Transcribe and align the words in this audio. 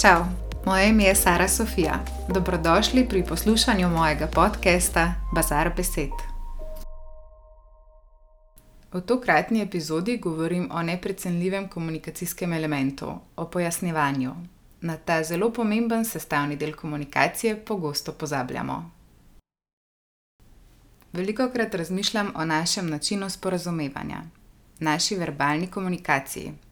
Čau, 0.00 0.24
moje 0.66 0.88
ime 0.88 1.04
je 1.04 1.14
Sara 1.14 1.48
Sofija. 1.48 2.04
Dobrodošli 2.34 3.08
pri 3.08 3.24
poslušanju 3.24 3.88
mojega 3.88 4.26
podcasta 4.26 5.14
Bazar 5.34 5.70
Besed. 5.76 6.10
V 8.92 9.00
tokratni 9.00 9.62
epizodi 9.62 10.18
govorim 10.18 10.68
o 10.72 10.82
neprecenljivem 10.82 11.68
komunikacijskem 11.68 12.52
elementu, 12.52 13.06
o 13.36 13.44
pojasnjevanju. 13.44 14.34
Na 14.80 14.96
ta 14.96 15.22
zelo 15.22 15.52
pomemben 15.52 16.04
sestavni 16.04 16.56
del 16.56 16.74
komunikacije 16.74 17.64
pogosto 17.64 18.12
pozabljamo. 18.12 18.90
Veliko 21.12 21.48
krat 21.52 21.74
razmišljam 21.74 22.32
o 22.34 22.44
našem 22.44 22.90
načinu 22.90 23.30
sporazumevanja, 23.30 24.22
naši 24.78 25.14
verbalni 25.14 25.66
komunikaciji. 25.66 26.65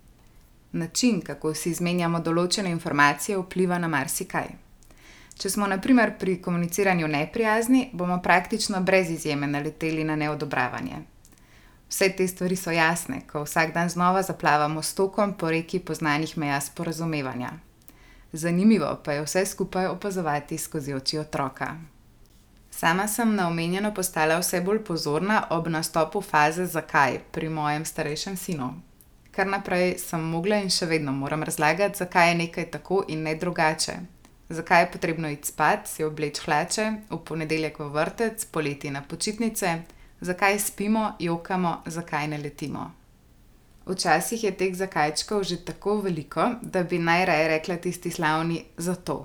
Način, 0.75 1.21
kako 1.23 1.53
si 1.55 1.71
izmenjamo 1.71 2.19
določene 2.19 2.71
informacije, 2.75 3.37
vpliva 3.39 3.77
na 3.79 3.87
marsikaj. 3.89 4.49
Če 5.39 5.51
smo, 5.51 5.67
na 5.71 5.77
primer, 5.79 6.17
pri 6.19 6.41
komuniciranju 6.43 7.09
neprijazni, 7.09 7.91
bomo 7.93 8.17
praktično 8.23 8.81
brez 8.82 9.11
izjeme 9.11 9.46
naleteli 9.46 10.05
na 10.05 10.17
neodobravanje. 10.17 10.96
Vse 11.89 12.09
te 12.18 12.27
stvari 12.29 12.57
so 12.59 12.75
jasne, 12.75 13.21
ko 13.31 13.45
vsak 13.45 13.71
dan 13.75 13.89
znova 13.89 14.23
zaplavamo 14.23 14.82
s 14.82 14.95
tokom 14.99 15.37
po 15.39 15.51
reki 15.51 15.79
poznanih 15.79 16.39
meja 16.39 16.61
sporazumevanja. 16.61 17.53
Zanimivo 18.32 18.89
pa 19.04 19.13
je 19.13 19.23
vse 19.23 19.45
skupaj 19.46 19.87
opazovati 19.87 20.59
skozi 20.59 20.95
oči 20.95 21.18
otroka. 21.18 21.77
Sama 22.71 23.07
sem 23.09 23.35
na 23.35 23.46
omenjeno 23.49 23.95
postala 23.95 24.41
vse 24.43 24.61
bolj 24.61 24.82
pozorna 24.85 25.45
ob 25.51 25.71
nastopu 25.71 26.21
faze 26.21 26.67
zakaj 26.67 27.21
pri 27.31 27.49
mojem 27.49 27.85
starejšem 27.85 28.37
sinu. 28.37 28.73
Kar 29.35 29.47
naprej 29.47 29.97
sem 29.99 30.23
mogla 30.31 30.61
in 30.63 30.71
še 30.71 30.87
vedno 30.87 31.13
moram 31.13 31.43
razlagati, 31.43 31.99
zakaj 31.99 32.29
je 32.29 32.34
nekaj 32.34 32.69
tako 32.77 33.03
in 33.09 33.25
ne 33.27 33.34
drugače. 33.34 33.97
Zakaj 34.49 34.83
je 34.83 34.91
potrebno 34.93 35.29
iti 35.29 35.49
spat, 35.49 35.89
si 35.91 36.05
obleči 36.05 36.45
hlače, 36.45 36.87
v 37.11 37.19
ponedeljek 37.27 37.81
v 37.81 37.89
vrtec, 37.97 38.45
poleti 38.55 38.93
na 38.95 39.03
počitnice, 39.03 39.75
zakaj 40.21 40.59
spimo, 40.59 41.17
jokamo, 41.19 41.81
zakaj 41.87 42.29
ne 42.31 42.39
letimo. 42.39 42.91
Včasih 43.87 44.45
je 44.45 44.57
teh 44.57 44.75
zakajčkov 44.75 45.45
že 45.45 45.65
tako 45.65 45.98
veliko, 46.07 46.55
da 46.63 46.83
bi 46.83 46.98
najraje 46.98 47.48
rekla 47.59 47.77
tisti 47.77 48.11
slavni 48.11 48.65
zato 48.77 49.25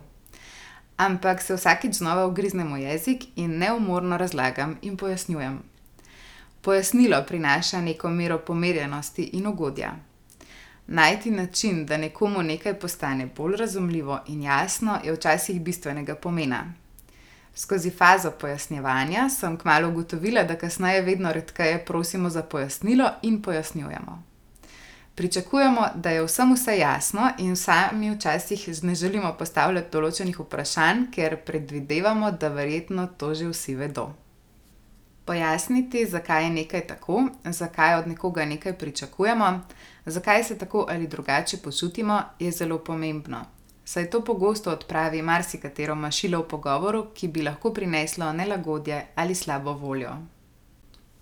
ampak 1.00 1.42
se 1.42 1.56
vsakič 1.56 1.94
znova 2.04 2.28
ugriznem 2.28 2.74
v 2.74 2.84
jezik 2.84 3.32
in 3.36 3.58
neumorno 3.58 4.18
razlagam 4.18 4.76
in 4.82 4.98
pojasnjujem. 4.98 5.64
Pojasnilo 6.62 7.24
prinaša 7.28 7.82
neko 7.82 8.10
mero 8.10 8.38
pomirjenosti 8.38 9.24
in 9.24 9.48
ugodja. 9.48 9.96
Najti 10.88 11.32
način, 11.32 11.86
da 11.86 11.98
nekomu 11.98 12.42
nekaj 12.44 12.74
postane 12.74 13.26
bolj 13.38 13.56
razumljivo 13.56 14.20
in 14.28 14.42
jasno, 14.42 15.00
je 15.04 15.14
včasih 15.14 15.62
bistvenega 15.62 16.16
pomena. 16.16 16.74
Skozi 17.56 17.90
fazo 17.90 18.32
pojasnjevanja 18.32 19.30
sem 19.30 19.58
kmalo 19.58 19.90
ugotovila, 19.90 20.44
da 20.44 20.56
kasneje 20.56 21.02
vedno 21.02 21.34
redkeje 21.34 21.86
prosimo 21.86 22.30
za 22.30 22.44
pojasnilo 22.44 23.10
in 23.22 23.42
pojasnjujemo. 23.42 24.24
Pričakujemo, 25.16 25.88
da 25.96 26.10
je 26.10 26.24
vsem 26.24 26.54
vse 26.54 26.78
jasno, 26.78 27.32
in 27.38 27.56
sami 27.56 28.12
včasih 28.12 28.84
ne 28.84 28.96
želimo 28.96 29.34
postavljati 29.40 29.92
določenih 29.92 30.40
vprašanj, 30.40 31.06
ker 31.12 31.38
predvidevamo, 31.46 32.32
da 32.32 32.48
verjetno 32.48 33.08
to 33.18 33.34
že 33.34 33.48
vsi 33.48 33.76
vedo. 33.76 34.14
Pojasniti, 35.30 36.06
zakaj 36.06 36.44
je 36.44 36.50
nekaj 36.50 36.82
tako, 36.88 37.28
zakaj 37.46 37.96
od 38.00 38.08
nekoga 38.08 38.46
nekaj 38.46 38.74
pričakujemo, 38.74 39.62
zakaj 40.06 40.44
se 40.44 40.58
tako 40.58 40.86
ali 40.90 41.08
drugače 41.08 41.58
počutimo, 41.58 42.22
je 42.40 42.52
zelo 42.52 42.78
pomembno, 42.78 43.46
saj 43.86 44.10
to 44.10 44.24
pogosto 44.26 44.72
odpravi 44.72 45.22
marsikatero 45.22 45.96
mašilo 45.96 46.40
v 46.40 46.48
pogovoru, 46.48 47.04
ki 47.14 47.28
bi 47.28 47.44
lahko 47.46 47.74
prineslo 47.74 48.32
nelagodje 48.34 49.06
ali 49.16 49.36
slabo 49.36 49.74
voljo. 49.74 50.16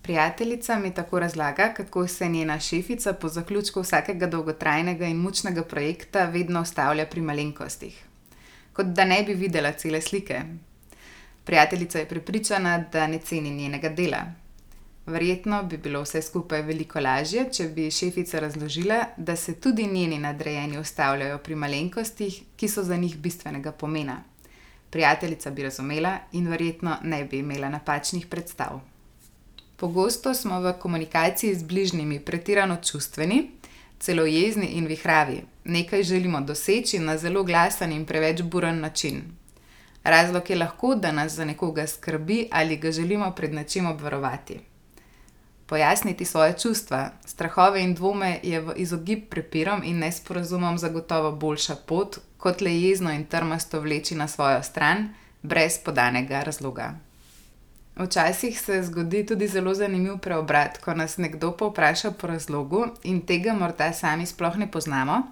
Prijateljica 0.02 0.78
mi 0.78 0.94
tako 0.94 1.18
razlaga, 1.18 1.74
kako 1.76 2.06
se 2.06 2.28
njena 2.28 2.60
šefica 2.60 3.12
po 3.12 3.28
zaključku 3.28 3.80
vsakega 3.80 4.26
dolgotrajnega 4.26 5.04
in 5.06 5.16
mučnega 5.16 5.62
projekta 5.62 6.24
vedno 6.24 6.60
ustavlja 6.60 7.06
pri 7.06 7.20
malenkostih, 7.20 8.04
kot 8.72 8.86
da 8.86 9.04
ne 9.04 9.22
bi 9.22 9.34
videla 9.34 9.72
cele 9.72 10.00
slike. 10.00 10.42
Prijateljica 11.48 11.98
je 11.98 12.08
prepričana, 12.08 12.84
da 12.92 13.06
ne 13.06 13.18
ceni 13.18 13.50
njenega 13.50 13.88
dela. 13.88 14.18
Verjetno 15.06 15.62
bi 15.62 15.76
bilo 15.76 16.02
vse 16.02 16.20
skupaj 16.22 16.62
veliko 16.62 17.00
lažje, 17.00 17.46
če 17.52 17.68
bi 17.68 17.86
šefica 17.90 18.40
razložila, 18.40 18.98
da 19.16 19.36
se 19.36 19.54
tudi 19.54 19.86
njeni 19.86 20.18
nadrejeni 20.18 20.78
ustavljajo 20.78 21.38
pri 21.38 21.54
malenkostih, 21.54 22.36
ki 22.56 22.68
so 22.68 22.84
za 22.84 22.96
njih 22.96 23.16
bistvenega 23.16 23.72
pomena. 23.72 24.18
Prijateljica 24.90 25.50
bi 25.50 25.62
razumela 25.62 26.18
in 26.32 26.48
verjetno 26.48 26.98
ne 27.02 27.24
bi 27.24 27.38
imela 27.38 27.68
napačnih 27.68 28.26
predstav. 28.26 28.80
Pogosto 29.76 30.34
smo 30.34 30.60
v 30.60 30.76
komunikaciji 30.78 31.54
z 31.54 31.62
bližnjimi 31.62 32.20
pretirano 32.20 32.76
čustveni, 32.76 33.50
celo 33.98 34.26
jezni 34.26 34.66
in 34.66 34.86
vihravi, 34.86 35.42
nekaj 35.64 36.02
želimo 36.02 36.40
doseči 36.40 36.98
na 36.98 37.18
zelo 37.18 37.44
glasen 37.44 37.92
in 37.92 38.06
preveč 38.06 38.42
buren 38.42 38.80
način. 38.80 39.22
Razlog 40.04 40.50
je 40.50 40.56
lahko, 40.56 40.94
da 40.94 41.12
nas 41.12 41.32
za 41.32 41.44
nekoga 41.44 41.86
skrbi 41.86 42.48
ali 42.52 42.76
ga 42.76 42.92
želimo 42.92 43.30
pred 43.30 43.54
nečim 43.54 43.86
obvarovati. 43.86 44.60
Pojasniti 45.66 46.24
svoje 46.24 46.58
čustva, 46.58 47.10
strahove 47.24 47.82
in 47.82 47.94
dvome 47.94 48.40
je 48.42 48.60
v 48.60 48.72
izogib 48.76 49.28
prepirom 49.30 49.82
in 49.84 49.98
nesporazumom 49.98 50.78
zagotovo 50.78 51.32
boljša 51.32 51.76
pot, 51.86 52.18
kot 52.36 52.60
le 52.60 52.80
jezno 52.80 53.12
in 53.12 53.26
trmasto 53.26 53.80
vleči 53.80 54.14
na 54.14 54.28
svojo 54.28 54.62
stran, 54.62 55.08
brez 55.42 55.78
podanega 55.84 56.42
razloga. 56.42 56.94
Včasih 57.98 58.60
se 58.60 58.82
zgodi 58.82 59.26
tudi 59.26 59.48
zelo 59.48 59.74
zanimiv 59.74 60.18
preobrat, 60.18 60.78
ko 60.78 60.94
nas 60.94 61.16
nekdo 61.16 61.52
povpraša 61.52 62.10
po 62.10 62.26
razlogu 62.26 62.86
in 63.02 63.20
tega 63.26 63.52
morda 63.52 63.92
sami 63.92 64.26
sploh 64.26 64.56
ne 64.56 64.70
poznamo, 64.70 65.22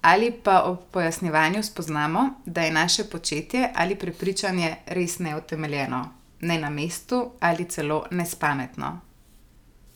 ali 0.00 0.30
pa 0.30 0.62
ob 0.62 0.78
pojasnjevanju 0.90 1.62
spoznamo, 1.62 2.30
da 2.46 2.62
je 2.62 2.72
naše 2.72 3.04
početje 3.04 3.70
ali 3.74 3.96
prepričanje 3.96 4.76
res 4.86 5.18
neutemeljeno, 5.18 6.08
ne 6.40 6.58
na 6.58 6.70
mestu 6.70 7.30
ali 7.40 7.64
celo 7.64 8.06
nespametno. 8.10 9.00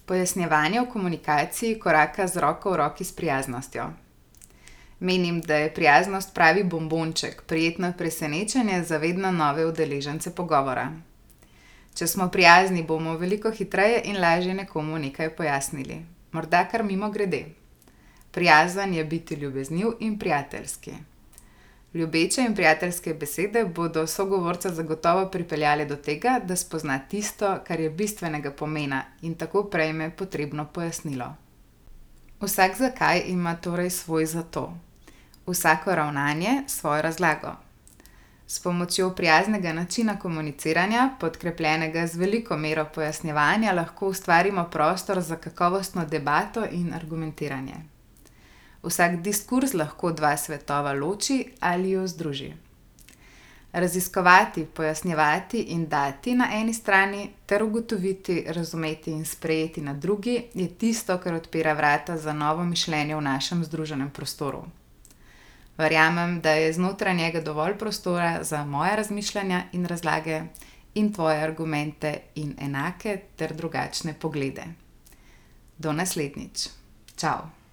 Pojasnjevanje 0.07 0.81
v 0.81 0.91
komunikaciji 0.93 1.79
koraka 1.79 2.27
z 2.27 2.37
roko 2.37 2.71
v 2.71 2.77
roki 2.77 3.05
s 3.05 3.13
prijaznostjo. 3.13 3.85
Menim, 5.01 5.41
da 5.41 5.57
je 5.57 5.75
prijaznost 5.75 6.35
pravi 6.35 6.65
bombonček, 6.65 7.43
prijetno 7.43 7.93
presenečenje 7.99 8.83
za 8.83 8.97
vedno 8.97 9.33
nove 9.33 9.67
udeležence 9.67 10.35
pogovora. 10.35 10.93
Če 11.95 12.07
smo 12.07 12.29
prijazni, 12.29 12.83
bomo 12.83 13.17
veliko 13.19 13.51
hitreje 13.51 14.01
in 14.05 14.21
lažje 14.21 14.55
nekomu 14.55 14.99
nekaj 14.99 15.31
pojasnili, 15.37 16.01
morda 16.33 16.65
kar 16.69 16.85
mimo 16.85 17.11
grede. 17.11 17.45
Prijazen 18.35 18.95
je 18.95 19.05
biti 19.05 19.35
ljubezniv 19.35 19.87
in 20.01 20.19
prijateljski. 20.19 20.93
Ljubeče 21.95 22.41
in 22.41 22.55
prijateljske 22.55 23.15
besede 23.15 23.65
bodo 23.65 24.07
sogovorca 24.07 24.73
zagotovo 24.75 25.29
pripeljale 25.31 25.85
do 25.85 25.97
tega, 25.97 26.41
da 26.45 26.57
spozna 26.57 26.99
tisto, 26.99 27.59
kar 27.67 27.81
je 27.81 27.91
bistvenega 27.91 28.51
pomena, 28.51 29.05
in 29.23 29.35
tako 29.35 29.65
prejme 29.65 30.11
potrebno 30.11 30.67
pojasnilo. 30.67 31.35
Vsak 32.41 32.77
zakaj 32.77 33.23
ima 33.27 33.57
torej 33.57 33.91
svoj 33.91 34.27
zato, 34.27 34.73
vsako 35.47 35.95
ravnanje 35.95 36.63
svojo 36.67 37.03
razlago. 37.03 37.55
S 38.47 38.61
pomočjo 38.61 39.11
prijaznega 39.11 39.73
načina 39.73 40.19
komuniciranja, 40.19 41.11
podkrepljenega 41.21 42.07
z 42.07 42.17
veliko 42.17 42.57
mero 42.57 42.89
pojasnjevanja, 42.95 43.73
lahko 43.73 44.09
ustvarimo 44.09 44.65
prostor 44.65 45.21
za 45.21 45.37
kakovostno 45.37 46.07
debato 46.07 46.67
in 46.71 46.95
argumentiranje. 46.95 47.94
Vsak 48.85 49.23
diskurz 49.23 49.75
lahko 49.75 50.13
dva 50.13 50.37
svetova 50.37 50.93
loči 50.93 51.45
ali 51.61 51.91
ju 51.91 52.07
združi. 52.07 52.53
Raziskovati, 53.73 54.65
pojasnjevati 54.65 55.61
in 55.61 55.89
dati 55.89 56.35
na 56.35 56.49
eni 56.53 56.75
strani, 56.75 57.31
ter 57.47 57.63
ugotoviti, 57.63 58.45
razumeti 58.49 59.11
in 59.11 59.25
sprejeti 59.25 59.81
na 59.83 59.95
drugi, 59.95 60.45
je 60.55 60.69
tisto, 60.69 61.19
kar 61.19 61.35
odpira 61.35 61.73
vrata 61.73 62.17
za 62.19 62.33
novo 62.33 62.65
mišljenje 62.65 63.17
v 63.17 63.21
našem 63.21 63.65
združenem 63.65 64.11
prostoru. 64.11 64.63
Verjamem, 65.79 66.41
da 66.41 66.51
je 66.51 66.73
znotraj 66.73 67.15
njega 67.15 67.41
dovolj 67.41 67.79
prostora 67.79 68.45
za 68.45 68.65
moje 68.65 68.97
razmišljanja 68.97 69.63
in 69.73 69.87
razlage, 69.87 70.43
in 70.95 71.13
tvoje 71.13 71.43
argumente, 71.43 72.21
in 72.35 72.55
enake 72.61 73.21
ter 73.37 73.55
drugačne 73.55 74.15
poglede. 74.15 74.65
Do 75.79 75.93
naslednjič. 75.93 76.69
Ciao! 77.17 77.64